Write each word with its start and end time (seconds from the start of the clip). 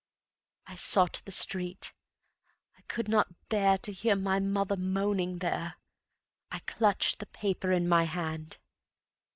I 0.65 0.77
sought 0.77 1.21
the 1.25 1.31
street, 1.31 1.93
I 2.75 2.81
could 2.87 3.07
not 3.07 3.49
bear 3.49 3.77
To 3.77 3.93
hear 3.93 4.15
my 4.15 4.39
mother 4.39 4.75
moaning 4.75 5.37
there. 5.37 5.75
I 6.49 6.57
clutched 6.65 7.19
the 7.19 7.27
paper 7.27 7.71
in 7.71 7.87
my 7.87 8.05
hand. 8.05 8.57